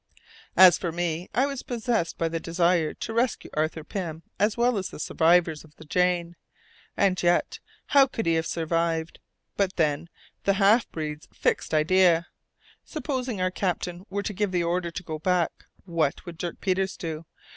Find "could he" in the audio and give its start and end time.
8.07-8.33